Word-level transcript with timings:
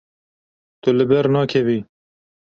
Tu 0.81 0.89
li 0.97 1.05
ber 1.11 1.25
nakevî. 1.35 1.79